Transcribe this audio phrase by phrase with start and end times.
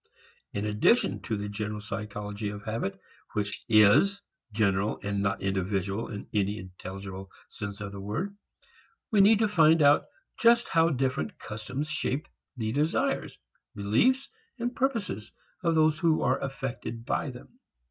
[0.53, 2.99] In addition to the general psychology of habit
[3.33, 4.19] which is
[4.51, 8.35] general not individual in any intelligible sense of that word
[9.11, 10.05] we need to find out
[10.39, 12.27] just how different customs shape
[12.57, 13.37] the desires,
[13.75, 14.27] beliefs,
[14.73, 15.31] purposes
[15.63, 17.59] of those who are affected by them.